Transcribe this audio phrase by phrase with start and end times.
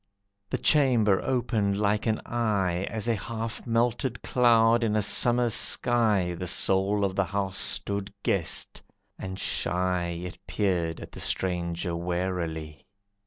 [0.49, 6.33] The chamber opened like an eye, As a half melted cloud in a Summer sky
[6.33, 8.81] The soul of the house stood guessed,
[9.19, 12.87] and shy It peered at the stranger warily.